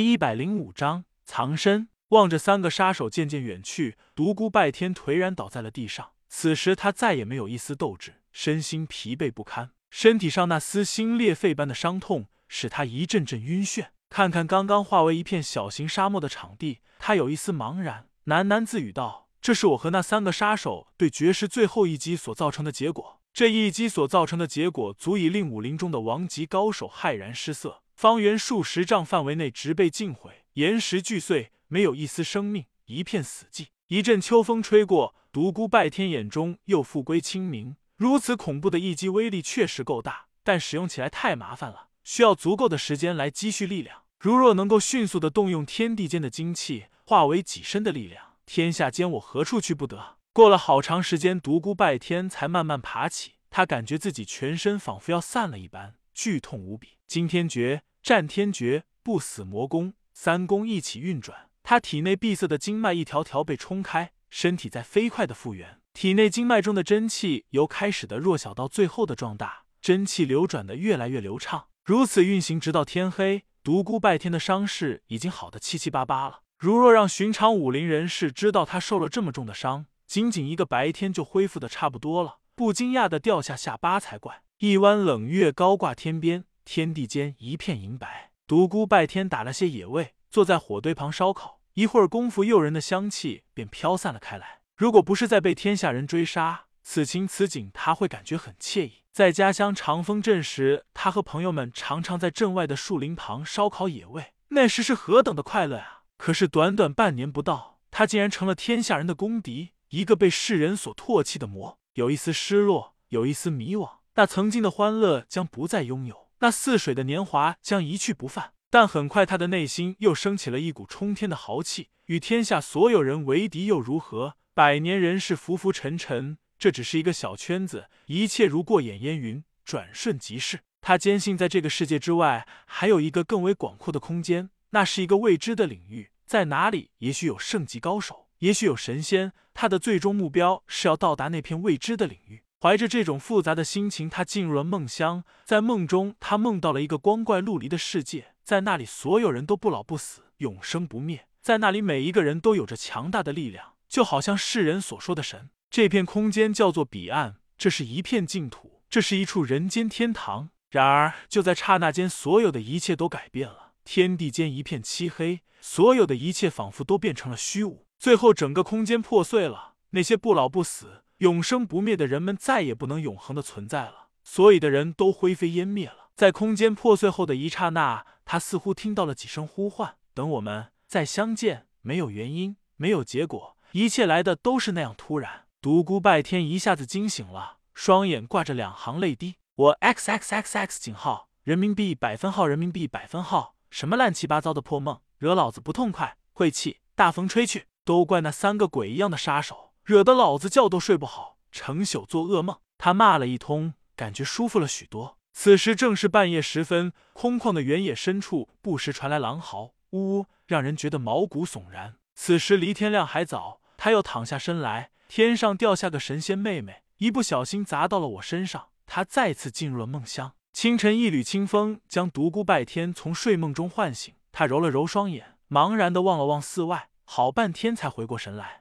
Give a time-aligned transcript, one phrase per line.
[0.00, 1.90] 第一百零五章藏身。
[2.08, 6.12] 望着三个杀手渐渐远去，独孤拜天颓然倒在了地上。
[6.26, 13.88] 此时他再也没有一丝斗志，身心疲惫不堪，身体上那撕心裂肺般的伤痛使他一阵阵晕眩。
[14.08, 23.20] 看看刚刚化为一片小型沙漠的场地，他有一丝茫然，喃喃自语道：“这是我和那三个杀手对绝世最后一击所造成的结果。
[23.34, 33.66] 这一击所造成的结果，足以令武林中的王级高手骇然失色，方圆数十丈范围内植被尽毁，岩石俱碎，没有一丝生命，一片死寂。
[33.88, 37.76] 一阵秋风吹过，独孤拜天眼中又复归清明。
[37.98, 44.04] 如此恐怖的一击，威力确实够大，但使用起来太麻烦了。”需要足够的时间来积蓄力量。
[44.18, 50.16] 如若能够迅速的动用天地间的精气，化为己身的力量，天下间我何处去不得？
[50.32, 53.32] 过了好长时间，独孤拜天才慢慢爬起。
[53.50, 56.96] 他感觉自己全身仿佛要散了一般，剧痛无比。
[57.06, 65.78] 惊天诀、战天诀、不死魔功三功一起运转，他体内闭塞的经脉一条条被冲开，身体在飞快的复原。
[65.92, 71.66] 体内经脉中的真气由开始的弱小到最后的壮大，真气流转的越来越流畅。
[71.84, 76.40] 如此运行，直到天黑，独孤拜天的伤势已经好的七七八八了。
[76.58, 84.42] 如若让寻常武林人士知道他受了这么重的伤，仅仅一个白天就恢复的差不多了，不惊讶的掉下下巴才怪。
[84.58, 88.30] 一弯冷月高挂天边，天地间一片银白。
[88.46, 94.60] 独孤拜天打了些野味，坐在火堆旁烧烤，一会儿功夫，诱人的香气便飘散了开来。
[94.76, 98.92] 如果不是在被天下人追杀，此情此景，他会感觉很惬意。
[99.10, 106.04] 在家乡长风镇时，他和朋友们常常在镇外的树林旁烧烤野味，那时是何等的快乐啊！
[106.18, 111.80] 可是短短半年不到，他竟然成了天下人的公敌，一个被世人所唾弃的魔。
[111.94, 113.90] 有一丝失落，有一丝迷惘。
[114.14, 118.52] 那曾经的欢乐将不再拥有，那似水的年华将一去不返。
[118.68, 124.36] 但很快，他的内心又升起了一股冲天的豪气：与天下所有人为敌又如何？
[124.54, 126.38] 百年人世，浮浮沉沉。
[126.58, 130.60] 这只是一个小圈子，一切如过眼烟云，转瞬即逝。
[130.80, 136.90] 他坚信，在这个世界之外，还有一个更为广阔的空间，那是一个未知的领域，在哪里？
[136.98, 139.32] 也许有圣级高手，也许有神仙。
[139.52, 142.44] 他的最终目标是要到达那片未知的领域。
[142.62, 145.24] 怀着这种复杂的心情，他进入了梦乡。
[145.46, 151.26] 在梦中，他梦到了一个光怪陆离的世界，在那里，所有人都不老不死，永生不灭。
[151.40, 155.48] 在那里，每一个人都有着强大的力量，就好像世人所说的神。
[155.70, 160.50] 这片空间叫做彼岸，这是一片净土，这是一处人间天堂。
[160.68, 167.86] 然而，就在刹那间，所有的一切都改变了，天地间一片漆黑，所有的一切仿佛都变成了虚无。
[167.98, 176.08] 最后，整个空间破碎了，那些不老不死、永生不灭的人们再也不能永恒的存在了，所有的人都灰飞烟灭了。
[176.16, 185.44] 在空间破碎后的一刹那，他似乎听到了几声呼唤：“等我们再相见。”没有原因，没有结果，一切来的都是那样突然。
[185.60, 189.36] 独孤拜天一下子惊醒了，双眼挂着两行泪滴。
[189.56, 196.78] 我 x x x x 井号人民币百分号人民币百分号，什么乱七八糟的破梦，惹老子不痛快，晦气！
[196.94, 202.58] 大风吹去，都怪那三个鬼一样的杀手，惹得老子觉都睡不好，成宿做噩梦。
[202.78, 205.18] 他骂了一通，感觉舒服了许多。
[205.32, 211.96] 此时正是半夜时分，空旷的原野深处不时传来狼嚎，呜呜，让人觉得毛骨悚然。
[212.14, 214.90] 此时离天亮还早，他又躺下身来。
[215.08, 218.68] 天上掉下个神仙妹妹，一不小心砸到了我身上。
[218.86, 220.32] 他再次进入了梦乡。
[220.52, 224.14] 清晨，一缕清风将独孤拜天从睡梦中唤醒。
[224.32, 228.59] 他揉了揉双眼，茫然的望了望四外，好半天才回过神来。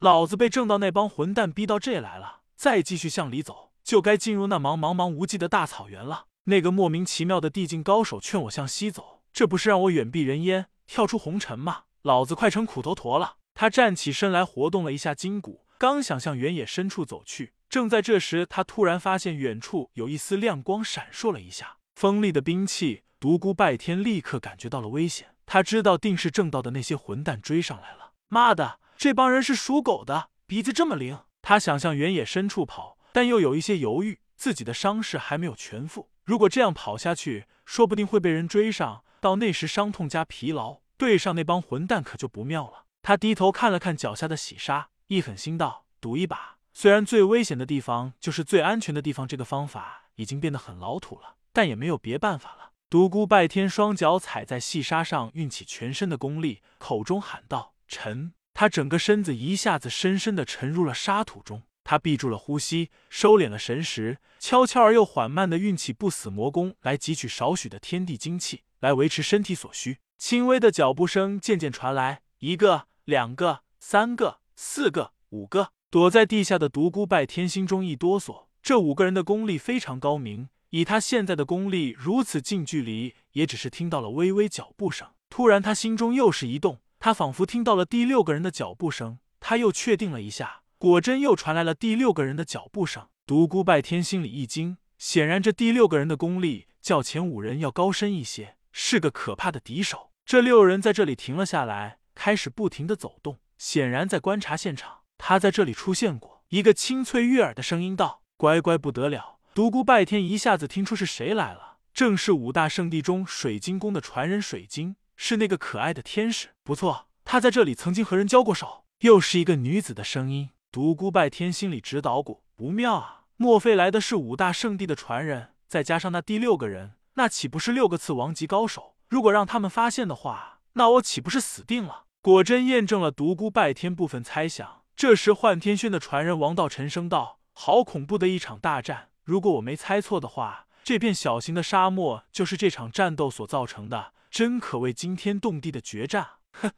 [0.00, 6.26] 老子被正道那帮混蛋逼到这来了，再继续向里走，就该进入那茫茫茫无际的大草原了。
[6.44, 11.82] 那个莫名其妙的地境高手劝我向西走，这不是让我远避人烟，跳出红尘吗？
[12.02, 13.38] 老子快成苦头陀了。
[13.54, 15.66] 他站起身来，活动了一下筋骨。
[15.76, 23.02] 刚想向原野深处走去，正在这时，他突然发现远处有一丝亮光闪烁了一下，锋利的兵器。
[23.18, 28.12] 独孤拜天立刻感觉到了危险，他知道定是正道的那些混蛋追上来了。
[28.28, 31.20] 妈的，这帮人是属狗的，鼻子这么灵！
[31.40, 42.86] 他想向原野深处跑，但又有一些犹豫，自己的伤势还没有全复，如果这样跑下去，说不定会被人追上，到那时伤痛加疲劳，对上那帮混蛋可就不妙了。
[43.00, 44.88] 他低头看了看脚下的喜沙。
[45.06, 61.62] 一狠心道：“赌一把，虽然最危险的地方就是最安全的地方，这个方法已经变得很老土了，但也没有别办法了。”独孤拜天双脚踩在细沙上，运起全身的功力，口中喊道：“沉！”他整个身子一下子深深的沉入了沙土中。
[61.84, 68.62] 他闭住了呼吸，收敛了神识，悄悄而又缓慢的运起不死魔功来汲取少许的天地精气。
[68.80, 69.98] 来维持身体所需。
[70.18, 75.70] 轻微的脚步声渐渐传来，一个、两个、三个、四个、五个。
[75.88, 85.06] 躲在地下的独孤拜天心中一哆嗦，这五个人的功力非常高明，以他现在的功力，如此近距离也只是听到了微微脚步声。
[85.30, 89.18] 突然，他心中又是一动，他仿佛听到了第六个人的脚步声。
[89.40, 93.06] 他又确定了一下，果真又传来了第六个人的脚步声。
[93.24, 100.10] 独孤拜天心里一惊，显然这第六个人的功力较前五人要高深一些，是个可怕的敌手。
[100.26, 104.98] 这六人在这里停了下来，开始不停的走动，显然在观察现场。
[105.16, 106.44] 他在这里出现过。
[106.48, 116.50] 一个清脆悦耳的声音道：“乖乖不得了！”独孤拜天一下子听出是谁来了，正是五大圣地中水晶宫的传人水晶，是那个可爱的天使。
[116.64, 118.84] 不错，他在这里曾经和人交过手。
[119.00, 120.50] 又是一个女子的声音。
[120.72, 123.24] 独孤拜天心里直捣鼓，不妙啊！
[123.36, 125.50] 莫非来的是五大圣地的传人？
[125.66, 128.96] 再加上那第六个人，那岂不是六个次王级高手？
[129.08, 132.04] 如果让他们发现的话，那我岂不是死定了？
[132.20, 134.82] 果真验证了独孤拜天部分猜想。
[134.96, 139.10] 这时，幻天轩的传人王道沉声道：“好恐怖的一场大战！
[139.22, 146.72] 如果我没猜错的话，这片小型的沙漠就是这场战斗所造成的，真可谓惊天动地的决战！”哼，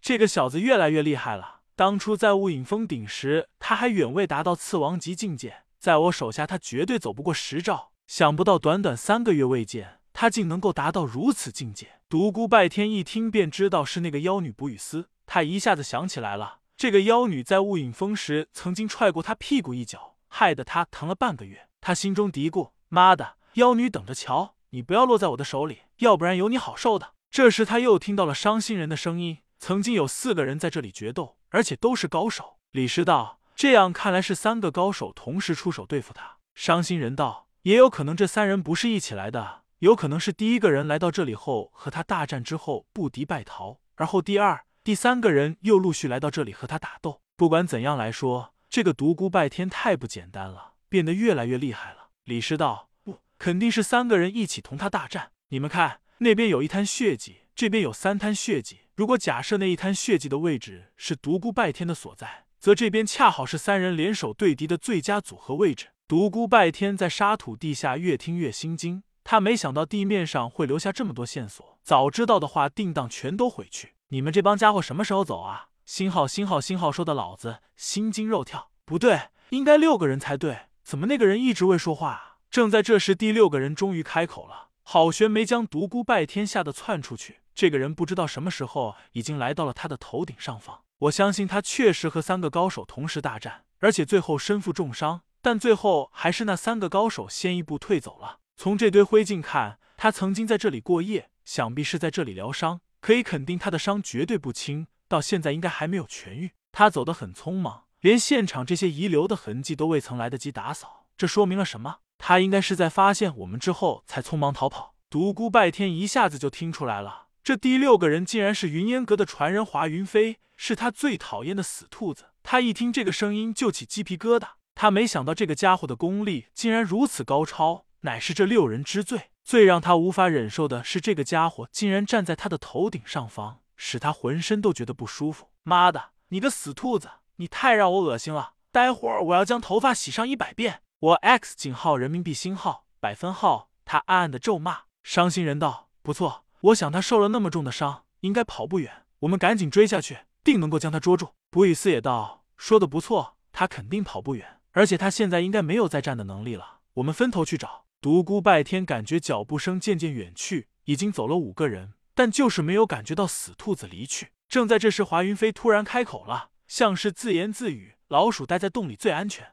[0.00, 1.60] 这个小子越来越厉害了。
[1.76, 7.90] 当初在雾隐峰顶时，他还远未达到次王级境界，在我手下，他绝对走不过十招。
[8.06, 12.00] 想不到短短三个月未见，他竟能够达到如此境界。
[12.08, 16.60] 独孤拜天一听便知道是那个妖女卜雨思，他一下子想起来了。
[16.76, 21.68] 这个妖女在雾隐峰时曾经踹过他屁股一脚，害得他疼了半个月。
[21.80, 47.22] 他心中嘀咕：“妈的，妖女等着瞧，你不要落在我的手里，要不然有你好受的。”这时他又听到了伤心人的声音：“曾经有四个人在这里决斗，而且都是高手。”李师道：“这样看来是三个高手同时出手对付他。”伤心人道：“也有可能这三人不是一起来的，有可能是第一个人来到这里后和他大战之后不敌败逃，而后第二。”第三个人又陆续来到这里和他打斗。
[47.36, 52.10] 不管怎样来说，这个独孤拜天太不简单了，变得越来越厉害了。
[52.24, 55.32] 李师道，不，肯定是三个人一起同他大战。
[55.54, 58.88] 你们看，那边有一滩血迹，这边有三滩血迹。
[58.96, 65.90] 如果假设那一滩血迹的位置是独孤拜天的所在，则这边恰好是三人联手对敌的最佳组合位置。
[66.08, 73.94] 独孤拜天在沙土地下越听越心惊，他没想到地面上会留下这么多线索，早知道的话，定当全都回去。
[74.08, 75.68] 你们这帮家伙什么时候走啊？
[75.84, 78.72] 星号星号星号，说的老子心惊肉跳。
[78.84, 82.38] 不对，应该六个人才对，怎么那个人一直未说话？
[82.50, 84.70] 正在这时，第六个人终于开口了。
[84.84, 87.40] 郝玄没将独孤拜天吓得窜出去。
[87.54, 90.82] 这个人不知道什么时候已经来到了他的头顶上方。
[90.98, 98.38] 我相信他确实和三个高手同时大战，而且最后身负重伤，但最后还是那三个高手先一步退走了。
[98.56, 102.80] 从这堆灰烬看，他曾经在这里过夜，想必是在这里疗伤。
[103.00, 106.52] 可以肯定，他的伤绝对不轻，到现在应该还没有痊愈。
[106.72, 111.06] 他走得很匆忙，连现场这些遗留的痕迹都未曾来得及打扫。
[111.16, 111.98] 这说明了什么？
[112.26, 114.94] 他应该是在发现我们之后才匆忙逃跑。
[115.10, 122.30] 独孤拜天一下子就听出来了，这第六个人竟然是云烟阁的传人华云飞，是他最讨厌的死兔子。
[122.42, 129.24] 他一听这个声音就起鸡皮疙瘩，他没想到这个家伙的功力竟然如此高超，乃是这六人之最。
[129.44, 135.50] 最让他无法忍受的是，这个家伙竟然站在他的头顶上方，使他浑身都觉得不舒服。
[135.62, 138.54] 妈的，你个死兔子，你太让我恶心了！
[138.72, 140.80] 待会儿我要将头发洗上一百遍。
[141.04, 143.68] 我 X 井号人民币星号百分号。
[143.84, 144.84] 他暗暗的咒骂。
[145.02, 149.04] 伤心人道：不错，我想他受了那么重的伤，应该跑不远。
[149.18, 151.34] 我们赶紧追下去，定能够将他捉住。
[151.50, 156.78] 卜雨思也道：说的不错，他肯定跑不远，而且他现在应该没有再战的能力了。
[156.94, 157.84] 我们分头去找。
[158.00, 164.30] 独孤拜天感觉脚步声渐渐远去，已经走了五个人，但就是没有感觉到死兔子离去。
[164.48, 169.52] 正在这时，华云飞突然开口了，像是自言自语：“老鼠待在洞里最安全。”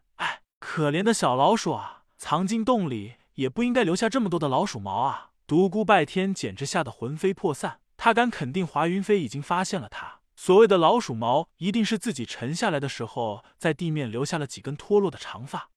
[0.61, 5.31] 可怜的小老鼠啊，藏进洞里也不应该留下这么多的老鼠毛啊！
[5.47, 10.19] 独孤拜天简直吓得魂飞魄散，他敢肯定华云飞已经发现了他。
[10.35, 15.70] 所谓的老鼠毛，一定是自己沉下来的时候，在地面留下了几根脱落的长发。